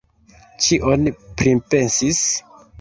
Ĉion 0.67 1.05
pripensis. 1.43 2.27